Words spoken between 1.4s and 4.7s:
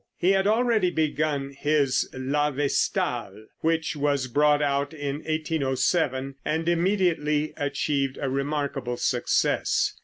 his "La Vestale," which was brought